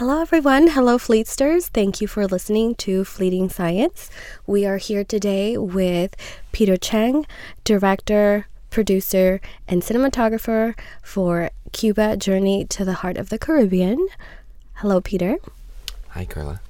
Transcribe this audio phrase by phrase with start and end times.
[0.00, 0.68] Hello, everyone.
[0.68, 1.66] Hello, Fleetsters.
[1.66, 4.08] Thank you for listening to Fleeting Science.
[4.46, 6.16] We are here today with
[6.52, 7.26] Peter Cheng,
[7.64, 14.08] director, producer, and cinematographer for Cuba Journey to the Heart of the Caribbean.
[14.76, 15.36] Hello, Peter.
[16.12, 16.62] Hi, Carla.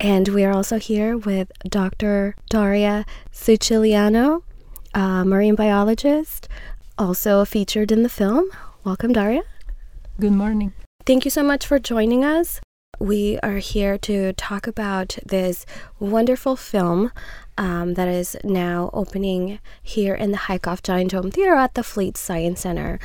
[0.00, 2.34] And we are also here with Dr.
[2.50, 4.42] Daria Siciliano,
[4.92, 6.48] a marine biologist,
[6.98, 8.50] also featured in the film.
[8.82, 9.42] Welcome, Daria.
[10.18, 10.72] Good morning.
[11.04, 12.60] Thank you so much for joining us.
[13.00, 15.66] We are here to talk about this
[15.98, 17.10] wonderful film
[17.58, 22.16] um, that is now opening here in the Heikoff Giant Dome Theater at the Fleet
[22.16, 23.00] Science Center.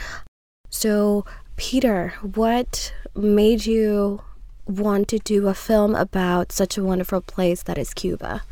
[0.70, 1.26] So,
[1.56, 4.22] Peter, what made you
[4.68, 8.44] want to do a film about such a wonderful place that is Cuba?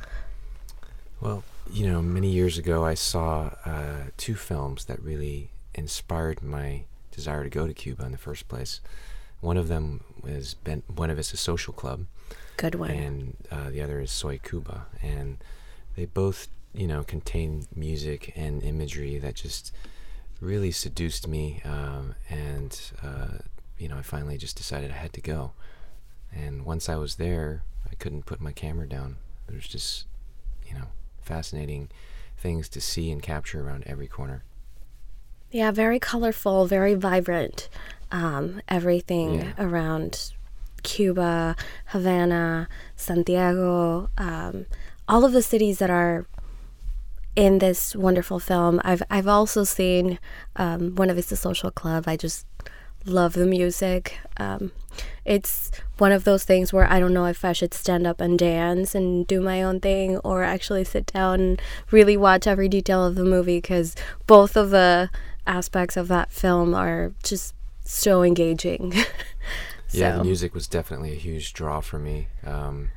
[1.22, 6.86] Well, you know, many years ago I saw uh, two films that really inspired my
[7.12, 8.82] desire to go to Cuba in the first place.
[9.42, 12.06] One of them was ben- Buena-Vista Social Club.
[12.58, 12.92] Good one.
[12.92, 14.88] And uh, the other is Soy Cuba.
[15.02, 15.38] And
[15.96, 19.74] they both, you know, contain music and imagery that just
[20.42, 21.62] really seduced me.
[21.64, 23.40] Um, and, uh,
[23.78, 25.52] you know, I finally just decided I had to go.
[26.34, 29.18] And once I was there, I couldn't put my camera down.
[29.48, 30.06] There's just,
[30.68, 30.88] you know,
[31.22, 31.90] fascinating
[32.38, 34.44] things to see and capture around every corner.
[35.52, 37.70] Yeah, very colorful, very vibrant
[38.12, 39.54] um, everything yeah.
[39.58, 40.32] around
[40.84, 41.56] Cuba,
[41.88, 44.66] Havana, Santiago, um,
[45.08, 46.26] all of the cities that are
[47.36, 48.80] in this wonderful film.
[48.84, 50.20] I've I've also seen
[50.56, 52.06] um, Buena-Vista Social Club.
[52.08, 52.46] I just
[53.06, 54.20] love the music.
[54.38, 54.72] Um,
[55.26, 58.38] it's one of those things where I don't know if I should stand up and
[58.38, 61.62] dance and do my own thing or actually sit down and
[61.92, 63.96] really watch every detail of the movie because
[64.28, 65.10] both of the
[65.48, 67.55] aspects of that film are just
[67.86, 68.92] so engaging.
[69.88, 69.98] so.
[69.98, 72.28] Yeah, the music was definitely a huge draw for me.
[72.46, 72.90] Um,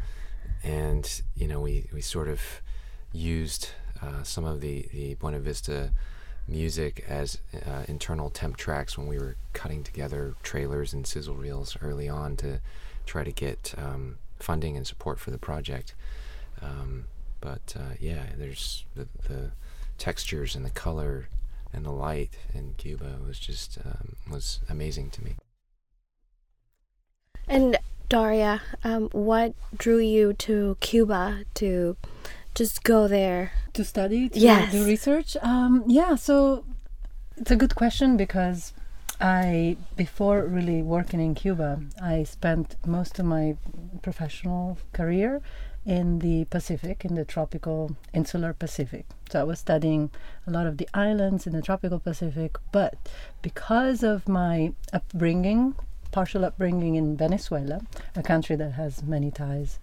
[0.64, 2.40] and, you know, we, we sort of
[3.12, 3.70] used
[4.02, 5.92] uh, some of the, the Buena-Vista
[6.48, 11.76] music as uh, internal temp tracks when we were cutting together trailers and sizzle reels
[11.82, 12.60] early on to
[13.04, 15.94] try to get um, funding and support for the project.
[16.62, 17.04] Um,
[17.40, 19.50] but uh, yeah, there's the, the
[19.98, 21.28] textures and the color
[21.78, 25.36] and the light in Cuba was just um, was amazing to me.
[27.46, 27.78] And
[28.08, 31.96] Daria, um, what drew you to Cuba to
[32.56, 34.72] just go there to study, to yes.
[34.72, 35.36] do research?
[35.40, 36.64] Um, yeah, so
[37.36, 38.72] it's a good question because
[39.20, 43.56] I, before really working in Cuba, I spent most of my
[44.00, 45.42] professional career
[45.84, 49.06] in the Pacific, in the tropical insular Pacific.
[49.30, 50.10] So I was studying
[50.46, 52.94] a lot of the islands in the tropical Pacific, but
[53.42, 55.74] because of my upbringing,
[56.12, 57.80] partial upbringing in Venezuela,
[58.14, 59.78] a country that has many ties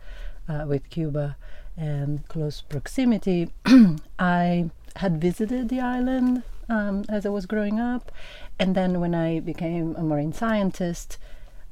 [0.47, 1.35] uh, with Cuba
[1.75, 3.51] and close proximity,
[4.19, 8.11] I had visited the island um, as I was growing up.
[8.59, 11.17] And then when I became a marine scientist,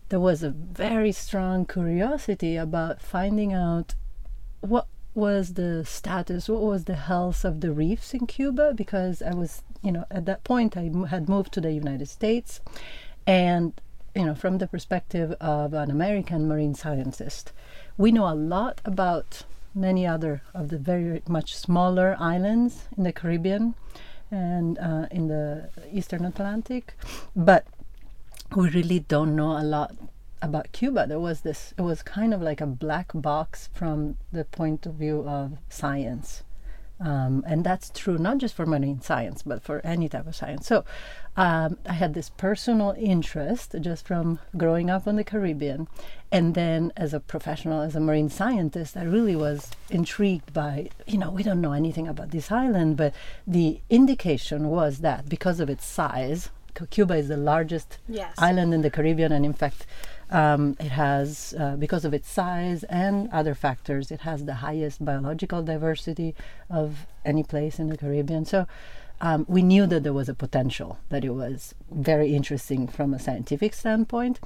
[0.10, 3.96] there was a very strong curiosity about finding out
[4.62, 8.74] what was the status, what was the health of the reefs in Cuba?
[8.74, 12.62] Because I was, you know, at that point I had moved to the United States,
[13.28, 13.74] and
[14.16, 17.52] you know, from the perspective of an American marine scientist,
[17.98, 19.44] we know a lot about
[19.76, 23.74] many other of the very much smaller islands in the Caribbean
[24.34, 26.96] and uh, in the Eastern Atlantic,
[27.36, 27.66] but
[28.56, 29.96] we really don't know a lot
[30.42, 34.44] about Cuba, there was this, it was kind of like a black box from the
[34.44, 36.44] point of view of science.
[37.04, 40.66] Um, and that's true not just for marine science, but for any type of science.
[40.66, 40.86] So
[41.36, 45.90] um, I had this personal interest just from growing up on the Caribbean.
[46.32, 51.18] And then as a professional, as a marine scientist, I really was intrigued by, you
[51.18, 53.14] know, we don't know anything about this island, but
[53.46, 56.50] the indication was that because of its size,
[56.90, 58.34] Cuba is the largest yes.
[58.38, 59.86] island in the Caribbean, and in fact,
[60.34, 65.06] um, it has, uh, because of its size and other factors, it has the highest
[65.06, 66.36] biological diversity
[66.70, 68.44] of any place in the Caribbean.
[68.44, 68.68] So
[69.22, 73.20] um, we knew that there was a potential, that it was very interesting from a
[73.20, 74.40] scientific standpoint.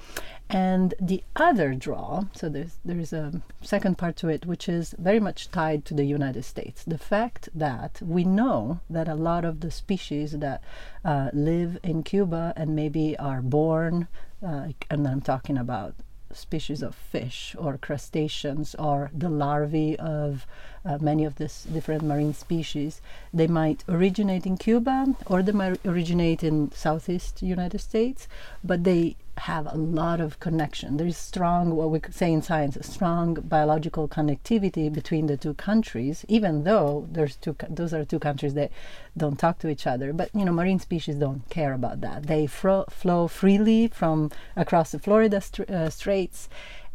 [0.49, 5.21] And the other draw, so there's, there's a second part to it, which is very
[5.21, 6.83] much tied to the United States.
[6.83, 10.61] The fact that we know that a lot of the species that
[11.03, 14.07] uh, live in Cuba and maybe are born,
[14.41, 15.95] and I'm talking about
[16.31, 20.45] species of fish or crustaceans or the larvae of
[20.85, 23.01] uh, many of these different marine species.
[23.33, 28.27] They might originate in Cuba or they might originate in southeast United States,
[28.63, 30.97] but they have a lot of connection.
[30.97, 36.63] There's strong, what we say in science, strong biological connectivity between the two countries, even
[36.63, 38.71] though there's two, those are two countries that
[39.15, 40.13] don't talk to each other.
[40.13, 42.27] But you know, marine species don't care about that.
[42.27, 46.49] They fro- flow freely from across the Florida uh, Straits,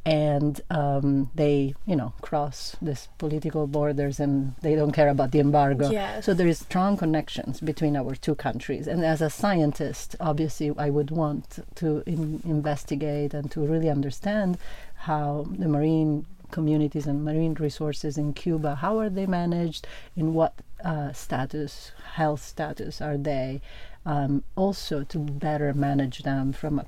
[0.04, 5.38] and um, they you know cross these political borders and they don't care about the
[5.38, 6.24] embargo yes.
[6.24, 10.90] so there is strong connections between our two countries and as a scientist obviously i
[10.90, 14.58] would want to in investigate and to really understand
[14.94, 20.54] how the marine communities and marine resources in cuba how are they managed in what
[20.84, 23.60] uh, status health status are they
[24.04, 26.86] um, also to better manage them from a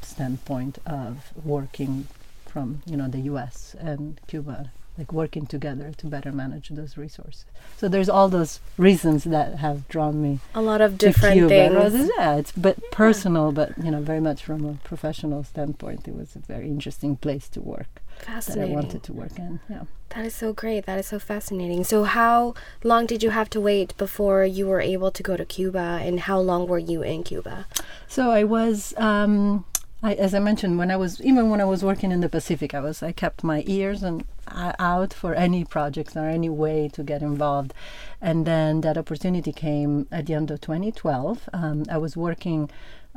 [0.00, 2.08] standpoint of working
[2.54, 3.74] from you know the U.S.
[3.80, 7.46] and Cuba, like working together to better manage those resources.
[7.76, 10.38] So there's all those reasons that have drawn me.
[10.54, 11.90] A lot of different Cuba.
[11.90, 12.10] things.
[12.16, 12.88] Yeah, it's but yeah.
[12.92, 17.16] personal, but you know, very much from a professional standpoint, it was a very interesting
[17.16, 18.00] place to work.
[18.20, 18.72] Fascinating.
[18.72, 19.58] That I wanted to work in.
[19.68, 19.82] Yeah.
[20.10, 20.86] That is so great.
[20.86, 21.82] That is so fascinating.
[21.82, 22.54] So, how
[22.84, 26.20] long did you have to wait before you were able to go to Cuba, and
[26.20, 27.66] how long were you in Cuba?
[28.06, 28.94] So I was.
[28.96, 29.64] Um,
[30.04, 32.74] I, as I mentioned, when I was even when I was working in the Pacific,
[32.74, 36.90] I was I kept my ears and uh, out for any projects or any way
[36.92, 37.72] to get involved,
[38.20, 41.48] and then that opportunity came at the end of 2012.
[41.54, 42.68] Um, I was working.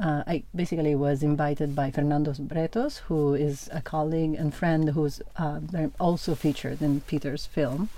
[0.01, 5.21] Uh, I basically was invited by Fernando Bretos, who is a colleague and friend who's
[5.35, 5.59] uh,
[5.99, 7.89] also featured in Peter's film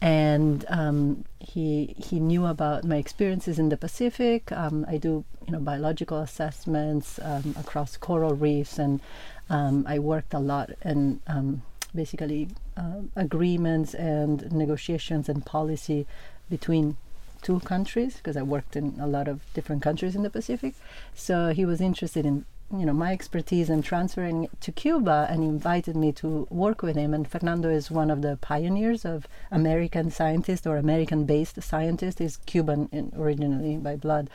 [0.00, 4.52] and um, he he knew about my experiences in the Pacific.
[4.52, 9.00] Um, I do you know biological assessments um, across coral reefs, and
[9.48, 11.62] um, I worked a lot in um,
[11.94, 16.06] basically uh, agreements and negotiations and policy
[16.50, 16.98] between
[17.40, 20.74] two countries because I worked in a lot of different countries in the Pacific.
[21.14, 25.96] So he was interested in you know my expertise and transferring to Cuba and invited
[25.96, 27.14] me to work with him.
[27.14, 32.18] And Fernando is one of the pioneers of American scientists or American-based scientists.
[32.18, 34.28] He's Cuban in, originally by blood,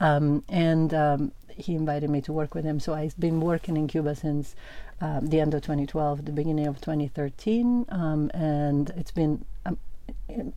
[0.00, 2.80] um, and um, he invited me to work with him.
[2.80, 4.56] So I've been working in Cuba since
[5.00, 9.44] um, the end of 2012, the beginning of 2013, um, and it's been.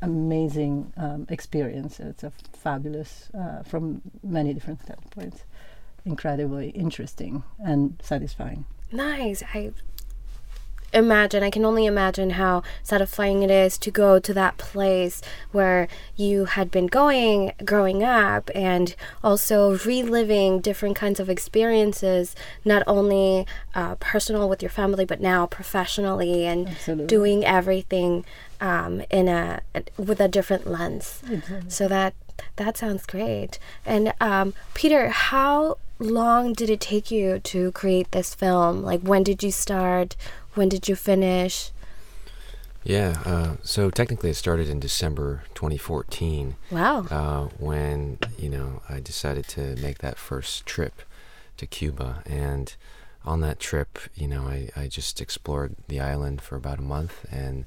[0.02, 2.00] Amazing um, experience.
[2.00, 5.44] It's a fabulous uh, from many different standpoints
[6.06, 8.66] incredibly interesting and satisfying.
[8.92, 9.44] Nice.
[9.54, 9.72] I
[10.94, 15.88] imagine, I can only imagine how satisfying it is to go to that place where
[16.16, 22.36] you had been going growing up and also reliving different kinds of experiences,
[22.66, 23.46] not only
[23.76, 27.08] uh, personal with your family, but now professionally and Absolutely.
[27.08, 28.26] doing everything
[28.62, 29.62] um, in a
[29.98, 31.22] with a different lens.
[31.30, 31.70] Exactly.
[31.70, 32.14] So that
[32.56, 33.60] that sounds great.
[33.86, 38.82] And um, Peter, how long did it take you to create this film?
[38.82, 40.16] Like, when did you start?
[40.54, 41.72] When did you finish?
[42.84, 46.56] Yeah, uh, so technically it started in December 2014.
[46.72, 47.02] Wow.
[47.10, 51.02] Uh, when, you know, I decided to make that first trip
[51.58, 52.24] to Cuba.
[52.26, 52.74] And
[53.26, 57.26] on that trip, you know, I, I just explored the island for about a month
[57.30, 57.66] and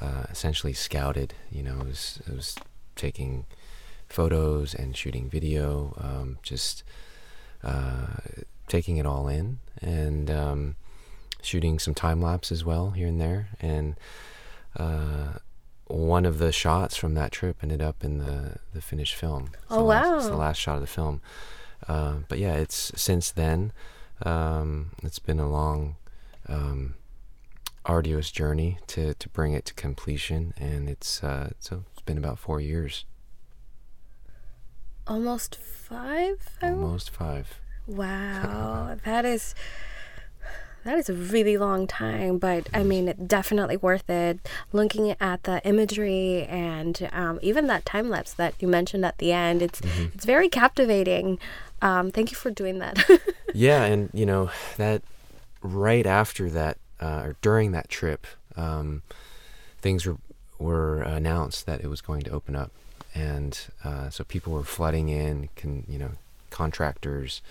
[0.00, 1.34] uh, essentially scouted.
[1.50, 2.56] You know, I was, it was
[2.96, 3.46] taking
[4.08, 6.82] photos and shooting video, um, just
[7.62, 8.06] uh,
[8.68, 10.76] taking it all in and um,
[11.42, 13.48] shooting some time lapse as well here and there.
[13.60, 13.96] And
[14.76, 15.38] uh,
[15.86, 19.50] one of the shots from that trip ended up in the the finished film.
[19.54, 20.16] It's oh wow!
[20.16, 21.20] It's the last shot of the film.
[21.88, 23.72] Uh, but yeah, it's since then.
[24.22, 25.96] Um, it's been a long,
[26.46, 26.94] um,
[27.86, 32.38] arduous journey to, to bring it to completion, and it's uh, so it's been about
[32.38, 33.04] four years
[35.10, 36.56] almost five.
[36.62, 37.60] Almost five.
[37.86, 39.54] Wow, that is
[40.84, 44.48] that is a really long time, but I mean, definitely worth it.
[44.72, 49.32] Looking at the imagery and um, even that time lapse that you mentioned at the
[49.32, 50.06] end, it's mm-hmm.
[50.14, 51.38] it's very captivating.
[51.82, 53.04] Um, thank you for doing that.
[53.54, 55.02] yeah, and you know that
[55.60, 58.26] right after that uh, or during that trip,
[58.56, 59.02] um,
[59.80, 60.18] things were
[60.58, 62.70] were announced that it was going to open up
[63.14, 65.48] and uh, so people were flooding in.
[65.56, 66.10] Can you know
[66.50, 67.42] contractors?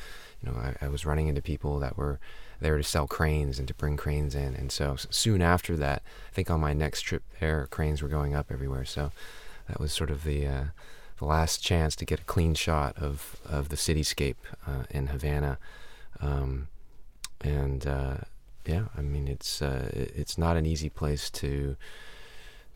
[0.44, 2.18] You know, I, I, was running into people that were
[2.62, 6.02] there to sell cranes and to bring cranes in, and so soon after that,
[6.32, 8.86] I think on my next trip there, cranes were going up everywhere.
[8.86, 9.12] So
[9.68, 10.64] that was sort of the uh,
[11.18, 14.36] the last chance to get a clean shot of of the cityscape
[14.66, 15.58] uh, in Havana,
[16.22, 16.68] um,
[17.42, 18.18] and uh,
[18.66, 21.76] yeah, I mean it's uh, it's not an easy place to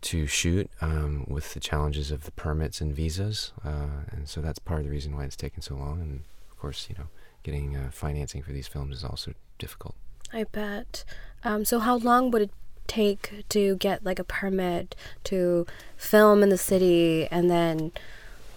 [0.03, 4.59] to shoot um, with the challenges of the permits and visas, uh, and so that's
[4.59, 6.01] part of the reason why it's taken so long.
[6.01, 7.07] And of course, you know,
[7.43, 9.95] getting uh, financing for these films is also difficult.
[10.31, 11.03] I bet.
[11.43, 12.51] Um, so how long would it
[12.87, 17.91] take to get like a permit to film in the city and then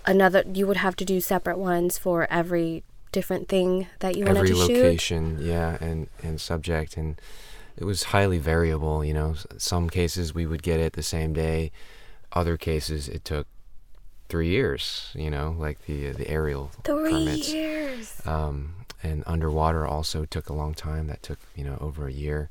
[0.05, 4.39] another you would have to do separate ones for every different thing that you wanted
[4.39, 7.21] every to shoot Every location yeah and and subject and
[7.77, 9.35] it was highly variable you know.
[9.59, 11.73] Some cases we would get it the same day.
[12.33, 13.47] Other cases it took
[14.29, 17.53] three years you know like the the aerial three permits.
[17.53, 18.21] years.
[18.27, 21.07] Um and underwater also took a long time.
[21.07, 22.51] That took you know over a year.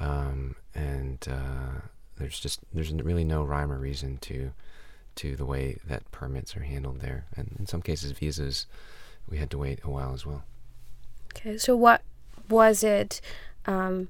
[0.00, 1.80] Um, and uh,
[2.16, 4.52] there's just there's really no rhyme or reason to
[5.16, 8.66] to the way that permits are handled there, and in some cases visas
[9.28, 10.44] we had to wait a while as well.
[11.36, 12.02] Okay, so what
[12.48, 13.20] was it
[13.66, 14.08] um,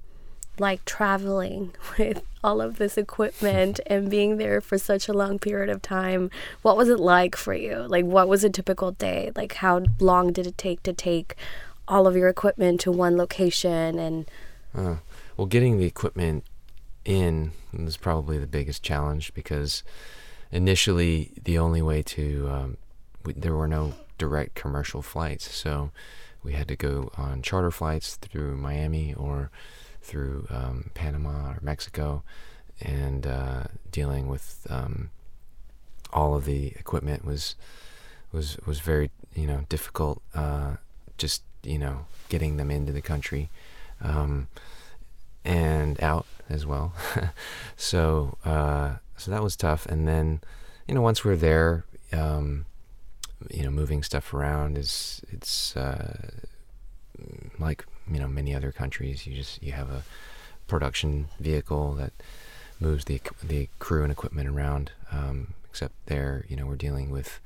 [0.59, 5.71] like traveling with all of this equipment and being there for such a long period
[5.71, 6.31] of time?
[6.63, 7.87] What was it like for you?
[7.89, 9.33] Like, what was a typical day?
[9.35, 11.37] Like, how long did it take to take
[11.89, 14.31] all of your equipment to one location and?
[14.75, 14.97] Uh,
[15.37, 16.45] well, getting the equipment
[17.05, 19.83] in was probably the biggest challenge because
[20.51, 22.77] initially the only way to um,
[23.25, 25.91] we, there were no direct commercial flights, so
[26.43, 29.51] we had to go on charter flights through Miami or
[30.03, 32.23] through um, Panama or Mexico,
[32.81, 35.11] and uh, dealing with um,
[36.13, 37.55] all of the equipment was
[38.33, 40.23] was was very you know difficult.
[40.35, 40.77] Uh,
[41.19, 43.51] just you know getting them into the country.
[44.01, 44.49] Um,
[45.45, 46.93] and out as well.
[47.77, 49.87] so uh, so that was tough.
[49.87, 50.41] And then
[50.87, 52.67] you know once we are there, um,
[53.51, 56.31] you know moving stuff around is it's uh,
[57.59, 59.27] like you know many other countries.
[59.27, 60.03] You just you have a
[60.67, 62.13] production vehicle that
[62.81, 64.93] moves the the crew and equipment around.
[65.11, 67.41] Um, except there, you know, we're dealing with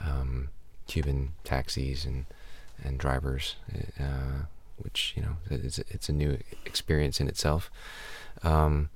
[0.00, 0.48] um,
[0.86, 2.26] Cuban taxis and
[2.82, 3.56] and drivers.
[3.98, 4.46] Uh,
[4.78, 7.70] which you know it's it's a new experience in itself.
[8.42, 8.88] Um,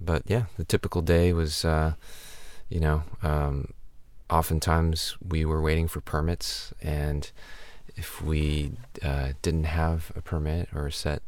[0.00, 1.94] but yeah, the typical day was, uh,
[2.68, 3.72] you know, um,
[4.28, 7.30] oftentimes we were waiting for permits, and
[7.96, 8.72] if we
[9.02, 11.22] uh, didn't have a permit or a set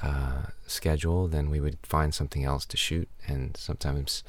[0.00, 4.22] uh, schedule, then we would find something else to shoot, and sometimes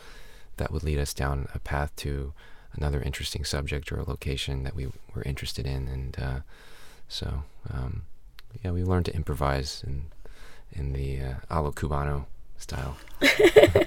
[0.58, 2.34] that would lead us down a path to
[2.74, 6.40] another interesting subject or a location that we were interested in, and uh,
[7.08, 7.44] so.
[7.72, 8.04] Um,
[8.64, 10.06] yeah, we learned to improvise in
[10.72, 12.26] in the uh, cubano
[12.58, 12.98] style.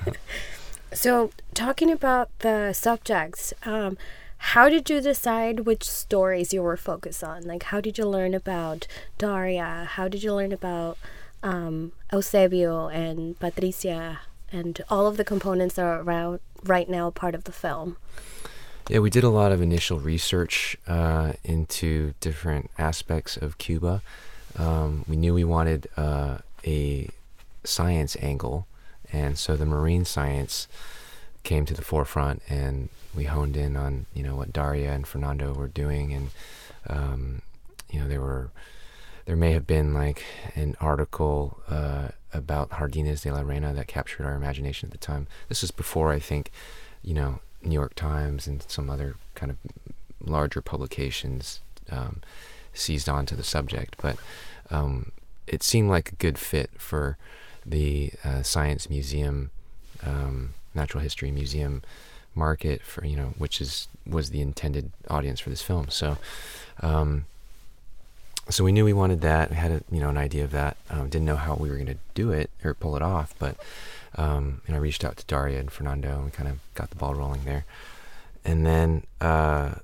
[0.93, 3.99] so, talking about the subjects, um,
[4.39, 7.43] how did you decide which stories you were focused on?
[7.43, 8.87] Like, how did you learn about
[9.19, 9.89] Daria?
[9.91, 10.99] How did you learn about
[11.43, 14.21] um, Eusebio and Patricia
[14.53, 17.97] and all of the components that are around right now part of the film?
[18.89, 24.03] Yeah, we did a lot of initial research uh, into different aspects of Cuba
[24.59, 27.09] um, we knew we wanted uh, a
[27.65, 28.67] science angle,
[29.13, 30.69] and so the marine science
[31.43, 35.53] came to the forefront, and we honed in on you know what Daria and Fernando
[35.53, 36.31] were doing, and
[36.89, 37.43] um,
[37.91, 38.51] you know there were
[39.25, 40.23] there may have been like
[40.55, 45.27] an article uh, about Jardines de la Reina that captured our imagination at the time.
[45.49, 46.51] This was before I think
[47.03, 49.57] you know New York Times and some other kind of
[50.25, 52.21] larger publications um,
[52.75, 54.17] seized on to the subject, but
[54.71, 55.13] um,
[55.47, 57.17] it seemed like a good fit for
[57.65, 59.51] the uh, science museum,
[60.05, 61.83] um, natural history museum
[62.37, 65.89] market for you know which is was the intended audience for this film.
[65.89, 66.19] So,
[66.81, 67.25] um,
[68.49, 69.51] so we knew we wanted that.
[69.51, 70.77] We had a, you know an idea of that.
[70.91, 73.57] Um, didn't know how we were going to do it or pull it off, but
[74.17, 76.97] um, know, I reached out to Daria and Fernando, and we kind of got the
[76.97, 77.65] ball rolling there.
[78.45, 79.75] And then, uh,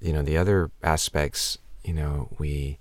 [0.00, 2.78] you know, the other aspects you know, we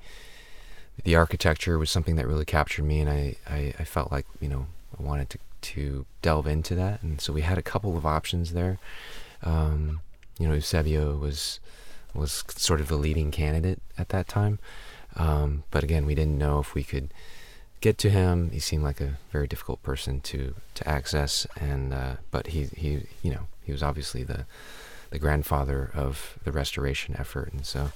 [1.04, 4.48] the architecture was something that really captured me, and I, I, I felt like you
[4.48, 8.06] know I wanted to to delve into that, and so we had a couple of
[8.06, 8.80] options there.
[9.44, 10.02] Um,
[10.40, 11.60] you know, Eusebio was
[12.14, 14.60] was sort of the leading candidate at that time,
[15.16, 17.10] um, but again, we didn't know if we could
[17.82, 18.52] get to him.
[18.52, 23.08] He seemed like a very difficult person to to access, and uh, but he he
[23.22, 24.46] you know he was obviously the
[25.10, 27.92] the grandfather of the restoration effort, and so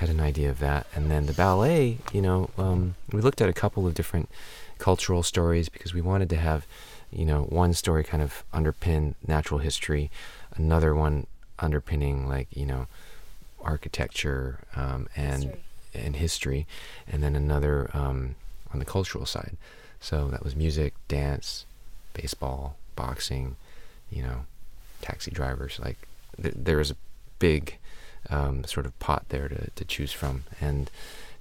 [0.00, 0.86] had an idea of that.
[0.94, 4.30] And then the ballet, you know, um, we looked at a couple of different
[4.78, 6.66] cultural stories because we wanted to have,
[7.12, 10.10] you know, one story kind of underpin natural history,
[10.54, 11.26] another one
[11.58, 12.86] underpinning like you know
[13.62, 15.60] architecture um, and history.
[15.94, 16.66] and history,
[17.06, 18.34] and then another um,
[18.72, 19.56] on the cultural side.
[20.00, 21.66] So that was music, dance,
[22.14, 23.56] baseball, boxing,
[24.10, 24.46] you know,
[25.02, 25.78] taxi drivers.
[25.78, 25.98] Like
[26.40, 26.96] th- there was a
[27.38, 27.76] big
[28.30, 30.44] um, sort of pot there to, to choose from.
[30.60, 30.90] And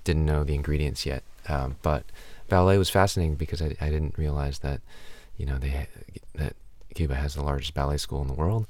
[0.04, 1.24] didn't know the ingredients yet.
[1.48, 2.04] Um, but
[2.48, 4.82] ballet was fascinating because I, I didn't realize that
[5.40, 5.88] you know they
[6.36, 6.56] that
[6.94, 8.68] Cuba has the largest ballet school in the world,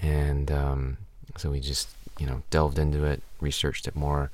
[0.00, 0.96] and um,
[1.36, 1.88] so we just
[2.18, 4.30] you know delved into it, researched it more.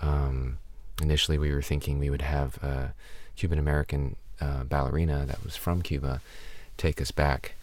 [0.00, 0.58] Um,
[1.02, 2.92] initially, we were thinking we would have a
[3.34, 6.20] Cuban American uh, ballerina that was from Cuba
[6.76, 7.54] take us back,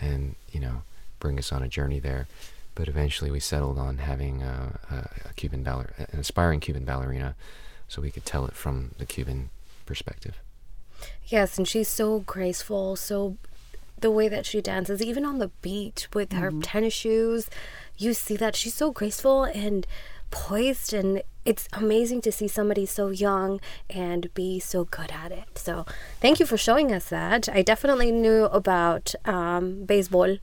[0.00, 0.82] and you know
[1.20, 2.26] bring us on a journey there.
[2.74, 7.34] But eventually, we settled on having a, a, a Cuban baller, an aspiring Cuban ballerina,
[7.88, 9.50] so we could tell it from the Cuban
[9.84, 10.38] perspective.
[11.26, 13.36] Yes, and she's so graceful, so
[14.00, 16.42] the way that she dances, even on the beach with mm-hmm.
[16.42, 17.48] her tennis shoes,
[17.96, 19.86] you see that she's so graceful and
[20.30, 25.58] poised and it's amazing to see somebody so young and be so good at it.
[25.58, 25.84] So,
[26.20, 27.48] thank you for showing us that.
[27.48, 30.36] I definitely knew about um, baseball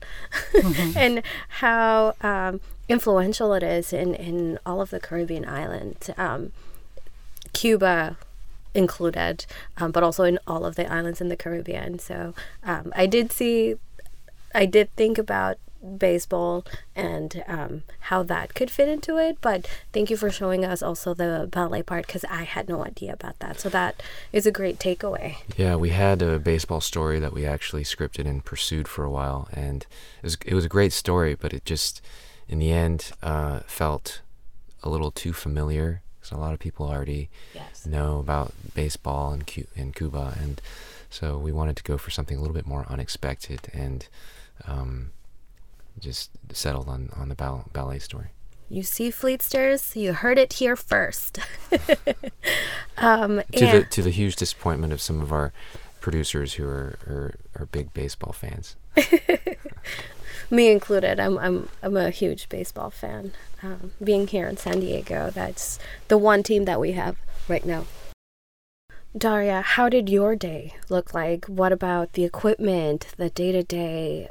[0.52, 0.92] mm-hmm.
[0.98, 6.10] and how um, influential it is in, in all of the Caribbean islands.
[6.18, 6.52] Um,
[7.52, 8.16] Cuba
[8.74, 9.46] included,
[9.78, 11.98] um, but also in all of the islands in the Caribbean.
[11.98, 13.76] So um, I did see,
[14.54, 15.58] I did think about
[15.96, 19.38] baseball and um, how that could fit into it.
[19.40, 23.12] But thank you for showing us also the ballet part because I had no idea
[23.12, 23.60] about that.
[23.60, 25.36] So that is a great takeaway.
[25.56, 29.48] Yeah, we had a baseball story that we actually scripted and pursued for a while,
[29.52, 29.86] and
[30.22, 32.02] it was it was a great story, but it just
[32.48, 34.20] in the end uh, felt
[34.82, 37.86] a little too familiar because a lot of people already yes.
[37.86, 40.60] know about baseball in, Cu- in Cuba, and
[41.08, 44.06] so we wanted to go for something a little bit more unexpected and
[44.66, 45.10] um,
[45.98, 48.28] just settled on on the ball- ballet story.
[48.68, 51.40] You see, Fleetsters, you heard it here first.
[52.98, 55.52] um, to the to the huge disappointment of some of our
[56.00, 58.76] producers who are are, are big baseball fans.
[60.50, 61.20] me included.
[61.20, 63.32] I'm I'm I'm a huge baseball fan.
[63.62, 65.78] Um, being here in San Diego, that's
[66.08, 67.16] the one team that we have
[67.48, 67.84] right now.
[69.16, 71.44] Daria, how did your day look like?
[71.46, 74.28] What about the equipment, the day to day?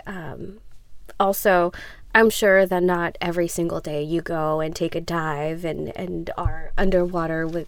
[1.19, 1.73] Also,
[2.15, 6.31] I'm sure that not every single day you go and take a dive and, and
[6.37, 7.67] are underwater with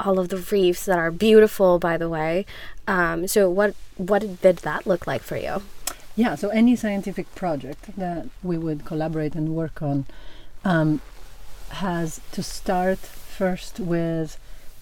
[0.00, 2.46] all of the reefs that are beautiful, by the way.
[2.86, 5.62] Um, so, what what did that look like for you?
[6.18, 10.04] Yeah, so any scientific project that we would collaborate and work on
[10.64, 11.00] um,
[11.68, 14.36] has to start first with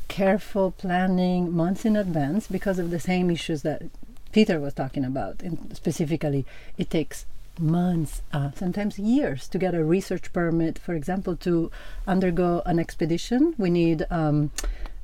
[0.09, 3.83] careful planning months in advance because of the same issues that
[4.33, 5.43] Peter was talking about.
[5.43, 6.47] And specifically,
[6.79, 7.27] it takes
[7.61, 10.79] months, uh, sometimes years, to get a research permit.
[10.79, 11.71] For example, to
[12.07, 14.53] undergo an expedition, we need um,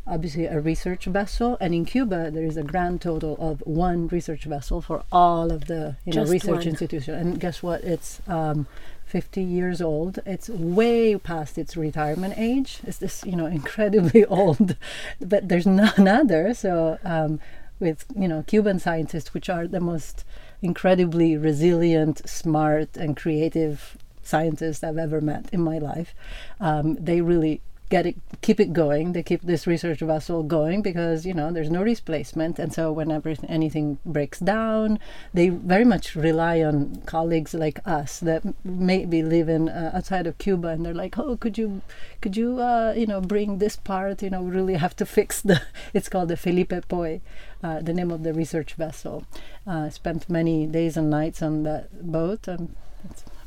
[0.07, 4.45] obviously a research vessel and in cuba there is a grand total of one research
[4.45, 7.15] vessel for all of the you know research institution.
[7.15, 7.83] And guess what?
[7.83, 8.67] It's um,
[9.07, 10.19] 50 years old.
[10.27, 12.81] It's way past its retirement age.
[12.85, 14.77] It's this you know incredibly old.
[15.21, 16.55] But there's none other.
[16.55, 17.41] So um,
[17.83, 20.25] with you know cuban scientists which are the most
[20.62, 26.15] incredibly resilient smart and creative scientists i've ever met in my life
[26.61, 27.61] um, they really
[27.92, 31.70] get it keep it going they keep this research vessel going because you know there's
[31.78, 34.98] no replacement and so whenever anything breaks down
[35.35, 40.38] they very much rely on colleagues like us that maybe live in uh, outside of
[40.38, 41.83] cuba and they're like oh could you
[42.22, 45.42] could you uh, you know bring this part you know we really have to fix
[45.42, 45.61] the
[45.94, 47.20] it's called the Felipe Poey
[47.62, 49.24] uh, the name of the research vessel.
[49.66, 52.74] Uh, spent many days and nights on that boat and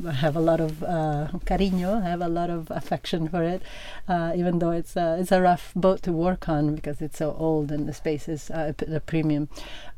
[0.06, 2.04] I have a lot of uh, cariño.
[2.04, 3.62] I have a lot of affection for it,
[4.08, 7.36] uh, even though it's a, it's a rough boat to work on because it's so
[7.40, 9.48] old and the space is uh, a premium.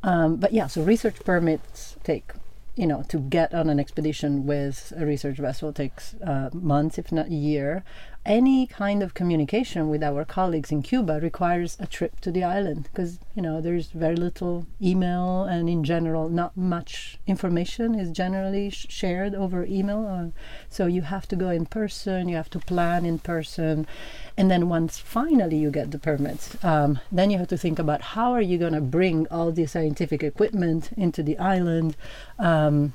[0.04, 2.32] Um, but yeah, so research permits take
[2.78, 7.12] you know, to get on an expedition with a research vessel takes uh, months, if
[7.12, 7.84] not a year
[8.28, 12.84] any kind of communication with our colleagues in Cuba requires a trip to the island
[12.84, 18.70] because you know there's very little email and in general not much information is generally
[18.70, 20.28] sh- shared over email uh,
[20.70, 23.88] so you have to go in person you have to plan in person
[24.36, 28.02] and then once finally you get the permits um, then you have to think about
[28.02, 31.96] how are you going to bring all the scientific equipment into the island
[32.40, 32.94] um,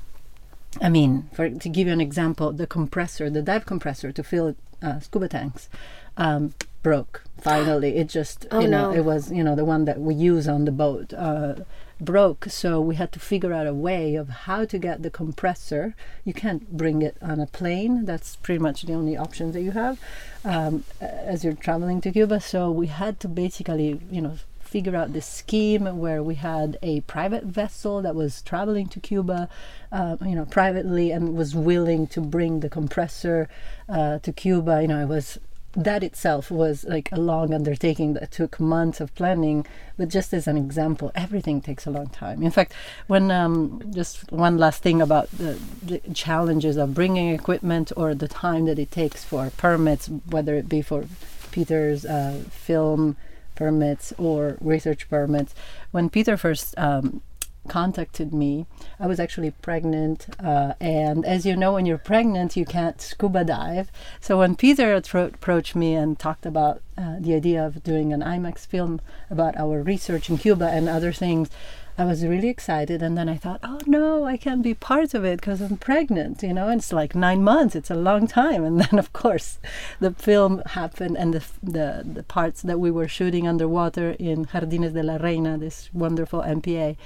[0.81, 4.55] I mean, for to give you an example, the compressor, the dive compressor to fill
[4.81, 5.69] uh, scuba tanks,
[6.17, 7.23] um, broke.
[7.39, 8.97] Finally, it just oh, you know no.
[8.97, 11.55] it was you know the one that we use on the boat uh,
[11.99, 12.45] broke.
[12.49, 15.95] So we had to figure out a way of how to get the compressor.
[16.23, 18.05] You can't bring it on a plane.
[18.05, 19.99] That's pretty much the only option that you have
[20.45, 22.39] um, as you're traveling to Cuba.
[22.39, 24.37] So we had to basically you know
[24.73, 29.47] figure out this scheme where we had a private vessel that was traveling to Cuba,
[29.91, 33.47] uh, you know, privately and was willing to bring the compressor
[33.87, 34.81] uh, to Cuba.
[34.81, 35.37] You know, it was
[35.75, 39.63] that itself was like a long undertaking that took months of planning.
[39.95, 42.41] But just as an example, everything takes a long time.
[42.41, 42.73] In fact,
[43.05, 48.27] when um, just one last thing about the, the, challenges of bringing equipment or the
[48.27, 51.05] time that it takes for permits, whether it be for
[51.51, 53.15] Peter's uh, film
[53.55, 55.53] permits or research permits.
[55.91, 57.21] When Peter first um,
[57.67, 58.65] contacted me.
[58.99, 63.43] I was actually pregnant, uh, and as you know, when you're pregnant, you can't scuba
[63.43, 63.91] dive.
[64.19, 68.65] So when Peter approached me and talked about uh, the idea of doing an IMAX
[68.65, 71.49] film about our research in Cuba and other things,
[71.95, 75.23] I was really excited, and then I thought, oh no, I can't be part of
[75.23, 76.67] it because I'm pregnant, you know.
[76.67, 78.63] And it's like nine months; it's a long time.
[78.63, 79.59] And then, of course,
[79.99, 84.93] the film happened, and the the, the parts that we were shooting underwater in Jardines
[84.93, 86.97] de la Reina, this wonderful MPA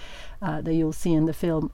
[0.41, 1.71] uh, that you'll see in the film,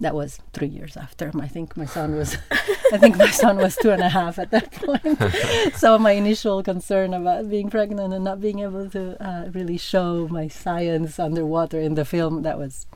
[0.00, 1.30] that was three years after.
[1.40, 2.36] I think my son was,
[2.92, 5.74] I think my son was two and a half at that point.
[5.76, 10.28] so my initial concern about being pregnant and not being able to uh, really show
[10.28, 12.86] my science underwater in the film that was,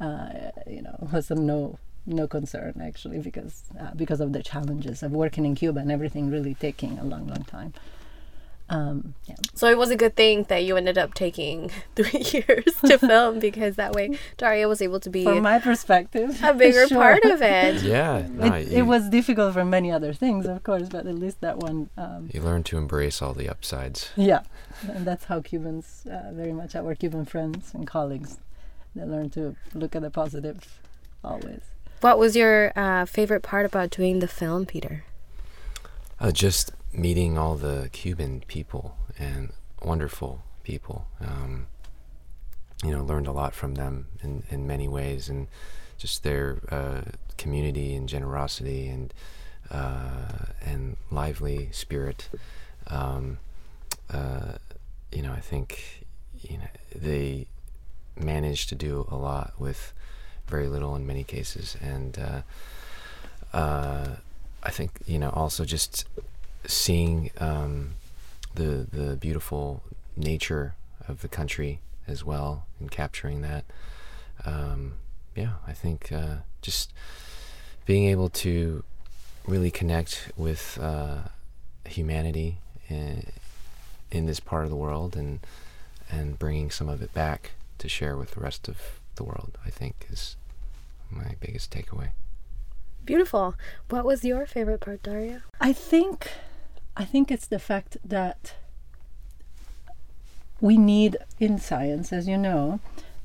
[0.00, 0.28] uh,
[0.66, 5.12] you know, was a no no concern actually because uh, because of the challenges of
[5.12, 7.72] working in Cuba and everything really taking a long long time.
[8.68, 9.34] Um, yeah.
[9.54, 13.38] So it was a good thing that you ended up taking three years to film
[13.38, 16.98] because that way Daria was able to be, from my perspective, a bigger sure.
[16.98, 17.82] part of it.
[17.82, 21.14] Yeah, no, it, you, it, was difficult for many other things, of course, but at
[21.14, 21.90] least that one.
[21.96, 24.10] Um, you learn to embrace all the upsides.
[24.16, 24.42] Yeah,
[24.88, 28.38] and that's how Cubans, uh, very much our Cuban friends and colleagues,
[28.96, 30.80] they learn to look at the positive
[31.22, 31.60] always.
[32.00, 35.04] What was your uh, favorite part about doing the film, Peter?
[36.20, 39.52] Uh, just meeting all the Cuban people and
[39.82, 41.06] wonderful people.
[41.20, 41.66] Um,
[42.82, 45.48] you know, learned a lot from them in, in many ways, and
[45.96, 47.02] just their uh,
[47.38, 49.14] community and generosity and
[49.70, 52.28] uh, and lively spirit.
[52.88, 53.38] Um,
[54.10, 54.54] uh,
[55.10, 56.04] you know, I think
[56.40, 57.46] you know they
[58.16, 59.92] managed to do a lot with
[60.46, 64.08] very little in many cases, and uh, uh,
[64.62, 66.04] I think you know also just
[66.66, 67.94] seeing um,
[68.54, 69.82] the the beautiful
[70.16, 70.74] nature
[71.08, 73.64] of the country as well and capturing that.
[74.44, 74.94] Um,
[75.34, 76.92] yeah, I think uh, just
[77.86, 78.84] being able to
[79.46, 81.18] really connect with uh,
[81.84, 83.26] humanity in,
[84.10, 85.40] in this part of the world and
[86.10, 88.78] and bringing some of it back to share with the rest of
[89.16, 90.36] the world, I think is
[91.10, 92.10] my biggest takeaway.
[93.04, 93.54] Beautiful.
[93.88, 95.42] What was your favorite part, Daria?
[95.60, 96.30] I think
[96.96, 98.54] I think it's the fact that
[100.60, 102.80] we need in science, as you know,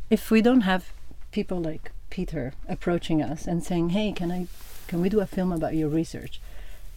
[0.09, 0.91] if we don't have
[1.31, 4.47] people like Peter approaching us and saying, "Hey, can I,
[4.87, 6.41] can we do a film about your research?"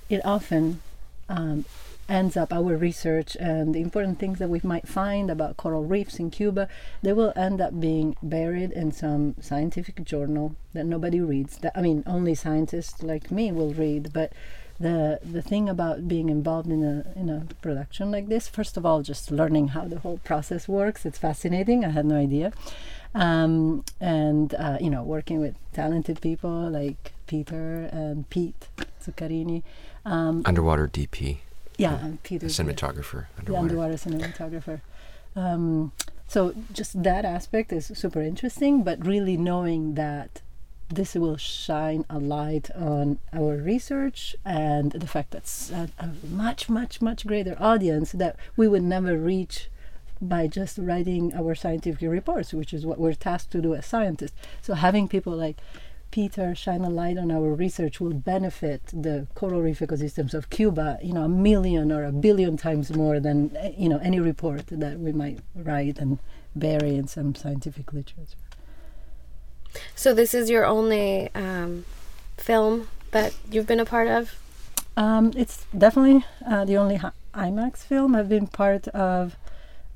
[0.08, 0.80] It often
[1.28, 1.64] um,
[2.08, 6.18] ends up our research and the important things that we might find about coral reefs
[6.18, 6.68] in Cuba,
[7.02, 11.58] they will end up being buried in some scientific journal that nobody reads.
[11.58, 14.32] That I mean, only scientists like me will read, but
[14.78, 18.84] the the thing about being involved in a in a production like this first of
[18.84, 21.06] all just learning how the whole process works.
[21.06, 21.84] It's fascinating.
[21.84, 22.52] I had no idea.
[23.14, 28.68] Um, and uh, you know working with talented people like peter and pete
[29.04, 29.62] zuccarini
[30.06, 31.38] um, underwater dp
[31.76, 33.62] yeah and peter cinematographer underwater.
[33.62, 34.80] underwater cinematographer.
[35.36, 35.92] Um,
[36.26, 40.40] so just that aspect is super interesting but really knowing that
[40.94, 46.26] this will shine a light on our research and the fact that a, uh, a
[46.26, 49.70] much, much, much greater audience that we would never reach
[50.20, 54.36] by just writing our scientific reports, which is what we're tasked to do as scientists.
[54.60, 55.56] So having people like
[56.12, 60.98] Peter shine a light on our research will benefit the coral reef ecosystems of Cuba,
[61.02, 64.66] you know, a million or a billion times more than eh, you know any report
[64.66, 66.18] that we might write and
[66.54, 68.41] bury in some scientific literature.
[69.94, 71.84] So this is your only um,
[72.36, 74.38] film that you've been a part of?
[74.96, 77.00] Um, it's definitely uh, the only
[77.34, 78.14] IMAX film.
[78.14, 79.36] I've been part of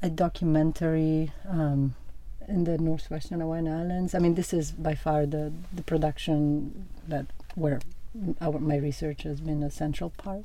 [0.03, 1.95] a documentary um,
[2.49, 4.15] in the northwestern Hawaiian Islands.
[4.15, 7.81] I mean, this is by far the the production that where
[8.41, 10.45] our, my research has been a central part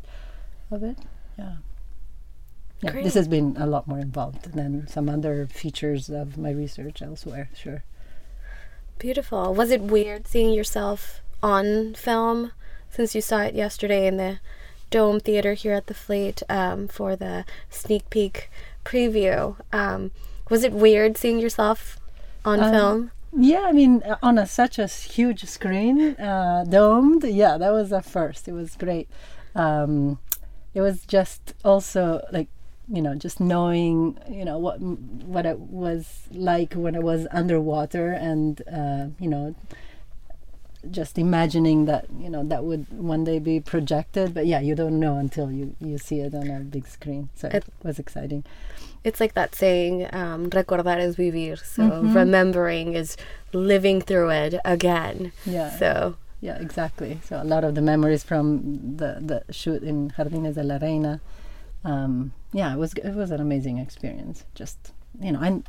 [0.69, 0.97] of it.
[1.37, 1.55] Yeah.
[2.81, 3.03] Yeah, Great.
[3.03, 7.49] this has been a lot more involved than some other features of my research elsewhere,
[7.53, 7.83] sure.
[9.01, 9.55] Beautiful.
[9.55, 12.51] Was it weird seeing yourself on film
[12.91, 14.39] since you saw it yesterday in the
[14.91, 18.51] Dome Theater here at the Fleet um, for the sneak peek
[18.85, 19.55] preview?
[19.73, 20.11] Um,
[20.51, 21.99] was it weird seeing yourself
[22.45, 23.11] on um, film?
[23.35, 27.23] Yeah, I mean, uh, on a, such a huge screen, uh, domed.
[27.23, 28.47] Yeah, that was a first.
[28.47, 29.09] It was great.
[29.55, 30.19] Um,
[30.75, 32.49] it was just also like
[32.91, 38.11] you know just knowing you know what what it was like when I was underwater
[38.11, 39.55] and uh, you know
[40.89, 44.33] just imagining that you know that would one day be projected.
[44.33, 47.29] But yeah you don't know until you you see it on a big screen.
[47.35, 48.43] So it, it was exciting.
[49.03, 51.57] It's like that saying um, recordar es vivir.
[51.57, 52.13] So mm-hmm.
[52.13, 53.15] remembering is
[53.53, 55.31] living through it again.
[55.45, 55.69] Yeah.
[55.77, 57.19] So yeah exactly.
[57.23, 61.21] So a lot of the memories from the the shoot in jardines de la reina
[61.83, 65.63] um, yeah it was it was an amazing experience just you know and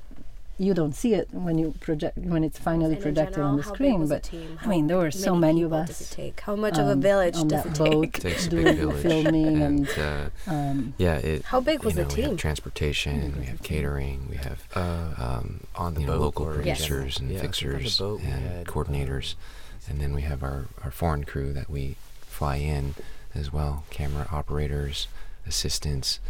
[0.58, 3.62] you don't see it when you project when it's finally and projected general, on the
[3.62, 4.06] screen.
[4.06, 5.88] But I mean, there were so many of us.
[5.88, 6.40] Does it take?
[6.40, 8.18] How much um, of a um, village on does that it boat take?
[8.18, 9.02] It takes a big village.
[9.02, 12.24] Filming and, and uh, um, yeah, it, how big was know, the team?
[12.24, 17.14] We have transportation, we have catering, we have uh, um, on the boat, local producers
[17.14, 17.18] yes.
[17.18, 19.34] and yeah, fixers and coordinators,
[19.88, 22.94] and then we have our our foreign crew that we fly in
[23.34, 25.08] as well, camera operators,
[25.46, 26.20] assistants,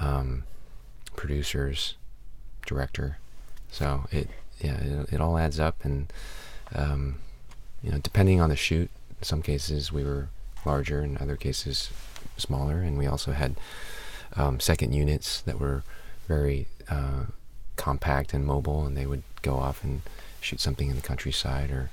[0.00, 0.44] um,
[1.16, 1.94] producers,
[2.66, 3.18] director.
[3.70, 4.28] So it
[4.60, 6.12] yeah it, it all adds up, and
[6.74, 7.16] um,
[7.82, 10.28] you know depending on the shoot, in some cases we were
[10.64, 11.90] larger, in other cases
[12.36, 13.56] smaller, and we also had
[14.36, 15.82] um, second units that were
[16.28, 17.24] very uh,
[17.76, 20.02] compact and mobile, and they would go off and
[20.40, 21.90] shoot something in the countryside or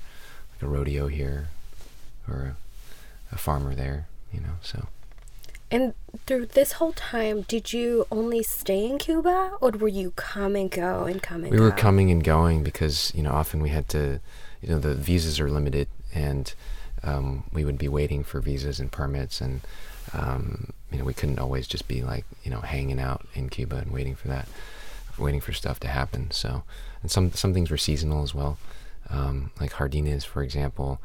[0.52, 1.48] like a rodeo here
[2.28, 2.56] or
[3.32, 4.56] a, a farmer there, you know.
[4.62, 4.88] So.
[5.70, 5.94] And
[6.26, 10.68] through this whole time, did you only stay in Cuba, or were you come and
[10.68, 11.62] go and come and we go?
[11.62, 14.20] were coming and going because you know often we had to,
[14.60, 16.54] you know, the visas are limited, and
[17.04, 19.60] um, we would be waiting for visas and permits, and
[20.12, 23.76] um, you know we couldn't always just be like you know hanging out in Cuba
[23.76, 24.48] and waiting for that,
[25.18, 26.32] waiting for stuff to happen.
[26.32, 26.64] So,
[27.02, 28.58] and some some things were seasonal as well,
[29.08, 31.00] um, like Jardines, for example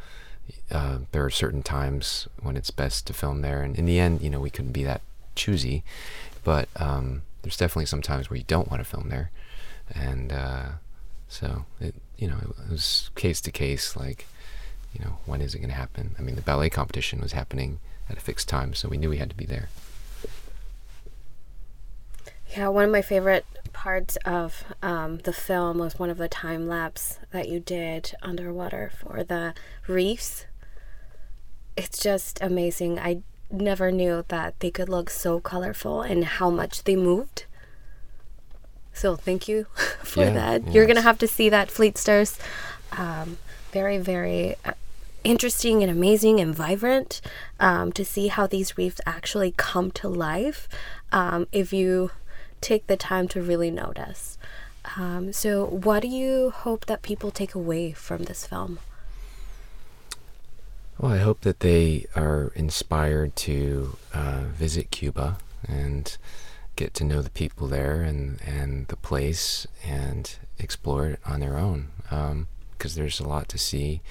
[0.72, 3.62] uh, there are certain times when it's best to film there.
[3.62, 5.02] And in the end, you know, we couldn't be that
[5.36, 5.84] choosy,
[6.44, 9.32] but um, there's definitely some times where you don't want to film there.
[9.94, 10.66] And uh,
[11.28, 14.26] so it, you know, it was case to case, like,
[14.94, 16.16] you know, when is it going to happen?
[16.18, 17.80] I mean, the ballet competition was happening
[18.10, 19.70] at a fixed time, so we knew we had to be there.
[22.56, 26.68] Yeah, one of my favorite parts of um, the film was one of the time
[26.68, 29.54] lapse that you did underwater for the
[29.88, 30.46] reefs.
[31.76, 32.98] It's just amazing.
[32.98, 37.44] I never knew that they could look so colorful and how much they moved.
[38.94, 39.66] So thank you
[40.04, 40.72] for yeah, that.
[40.72, 42.40] You're gonna have to see that Fleetsters.
[42.94, 43.38] Um,
[43.74, 44.72] very, very uh,
[45.26, 47.20] interesting and amazing and vibrant
[47.60, 50.70] um, to see how these reefs actually come to life.
[51.12, 52.12] Um, if you
[52.66, 54.40] take the time to really notice.
[54.98, 58.80] Um, so, what do you hope that people take away from this film?
[60.98, 66.18] Well, I hope that they are inspired to uh, visit Cuba and
[66.76, 71.58] get to know the people there and, and the place and explore it on their
[71.58, 71.90] own.
[72.04, 74.02] Because um, there's a lot to see,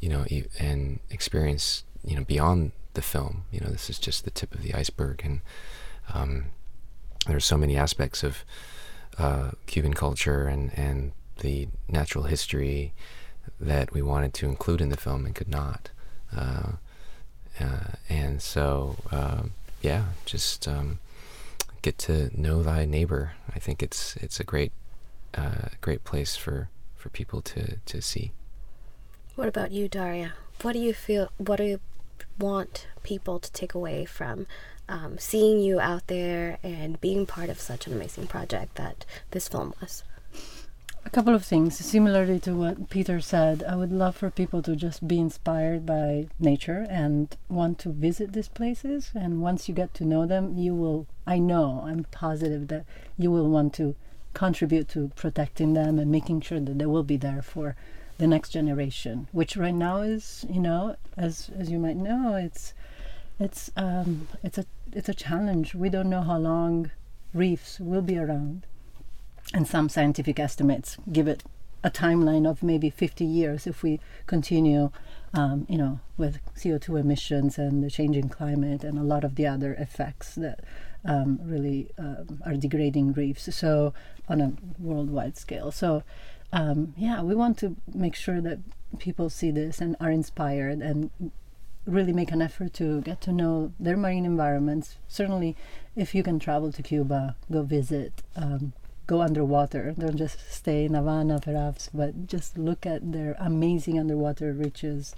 [0.00, 0.24] you know,
[0.58, 3.44] and experience, you know, beyond the film.
[3.50, 5.22] You know, this is just the tip of the iceberg.
[5.24, 5.40] And
[6.12, 6.46] um,
[7.26, 8.44] there's so many aspects of
[9.18, 12.92] uh, Cuban culture and, and the natural history
[13.60, 15.90] that we wanted to include in the film and could not.
[16.34, 16.72] Uh,
[17.60, 20.98] uh, and so, um, yeah, just um,
[21.82, 23.32] get to know thy neighbor.
[23.54, 24.72] I think it's it's a great
[25.36, 28.32] uh, great place for, for people to, to see.
[29.34, 30.32] What about you, Daria?
[30.62, 31.30] What do you feel?
[31.36, 31.80] What do you
[32.38, 34.46] want people to take away from
[34.88, 39.48] um, seeing you out there and being part of such an amazing project that this
[39.48, 40.02] film was.
[41.04, 41.76] A couple of things.
[41.78, 46.26] Similarly to what Peter said, I would love for people to just be inspired by
[46.40, 49.12] nature and want to visit these places.
[49.14, 53.30] And once you get to know them, you will, I know, I'm positive that you
[53.30, 53.94] will want to
[54.34, 57.76] contribute to protecting them and making sure that they will be there for
[58.18, 62.74] the next generation, which right now is, you know, as as you might know, it's
[63.38, 65.74] it's um, it's a it's a challenge.
[65.74, 66.90] We don't know how long
[67.34, 68.66] reefs will be around,
[69.52, 71.42] and some scientific estimates give it
[71.84, 74.90] a timeline of maybe 50 years if we continue,
[75.34, 79.46] um, you know, with CO2 emissions and the changing climate and a lot of the
[79.46, 80.60] other effects that
[81.04, 83.54] um, really um, are degrading reefs.
[83.54, 83.94] So
[84.28, 85.70] on a worldwide scale.
[85.70, 86.02] So
[86.52, 88.58] um, yeah, we want to make sure that
[88.98, 91.10] people see this and are inspired and
[91.86, 94.96] really make an effort to get to know their marine environments.
[95.08, 95.56] Certainly,
[95.94, 98.22] if you can travel to Cuba, go visit.
[98.34, 98.72] Um,
[99.06, 99.94] go underwater.
[99.96, 105.14] Don't just stay in Havana, perhaps, but just look at their amazing underwater riches.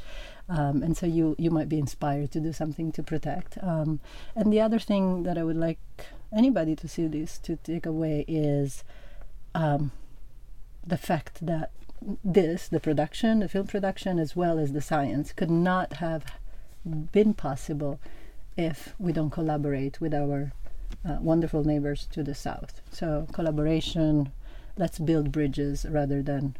[0.48, 3.58] Um, and so you you might be inspired to do something to protect.
[3.62, 4.00] Um,
[4.34, 5.78] and the other thing that I would like
[6.36, 8.84] anybody to see this to take away is
[9.54, 9.92] um,
[10.86, 11.70] the fact that
[12.24, 16.24] this, the production, the film production, as well as the science, could not have
[16.88, 18.00] been possible
[18.56, 20.52] if we don't collaborate with our
[21.08, 22.80] uh, wonderful neighbors to the south.
[22.90, 24.32] So, collaboration,
[24.76, 26.56] let's build bridges rather than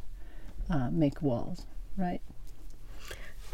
[0.70, 2.20] uh, make walls, right?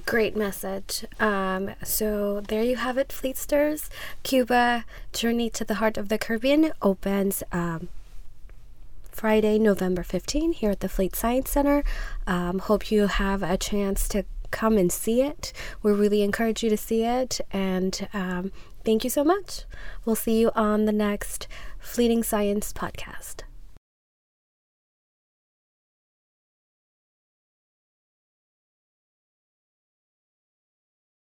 [0.06, 1.06] Great message.
[1.18, 3.88] Um, so there you have it, Fleetsters.
[4.22, 7.88] Cuba Journey to the Heart of the Caribbean opens um,
[9.10, 11.84] Friday, November 15 here at the Fleet Science Center.
[12.26, 15.52] Um, hope you have a chance to come and see it.
[15.82, 17.40] We really encourage you to see it.
[17.50, 18.52] And um,
[18.84, 19.64] thank you so much.
[20.04, 23.42] We'll see you on the next Fleeting Science podcast.